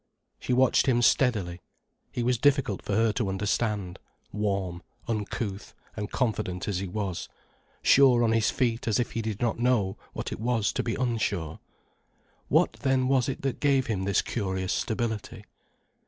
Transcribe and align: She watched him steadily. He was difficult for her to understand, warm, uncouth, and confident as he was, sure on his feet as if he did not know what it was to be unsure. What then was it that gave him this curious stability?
She 0.39 0.51
watched 0.51 0.87
him 0.87 1.03
steadily. 1.03 1.61
He 2.11 2.23
was 2.23 2.39
difficult 2.39 2.81
for 2.81 2.95
her 2.95 3.11
to 3.13 3.29
understand, 3.29 3.99
warm, 4.31 4.81
uncouth, 5.07 5.75
and 5.95 6.09
confident 6.11 6.67
as 6.67 6.79
he 6.79 6.87
was, 6.87 7.29
sure 7.83 8.23
on 8.23 8.31
his 8.31 8.49
feet 8.49 8.87
as 8.87 8.99
if 8.99 9.11
he 9.11 9.21
did 9.21 9.41
not 9.41 9.59
know 9.59 9.97
what 10.13 10.31
it 10.31 10.39
was 10.39 10.73
to 10.73 10.81
be 10.81 10.95
unsure. 10.95 11.59
What 12.47 12.73
then 12.81 13.07
was 13.09 13.29
it 13.29 13.43
that 13.43 13.59
gave 13.59 13.85
him 13.85 14.05
this 14.05 14.23
curious 14.23 14.73
stability? 14.73 15.45